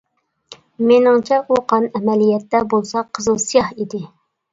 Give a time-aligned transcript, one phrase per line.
[0.91, 4.01] مېنىڭچە ئۇ قان، ئەمەلىيەتتە بولسا قىزىل سىياھ ئىدى.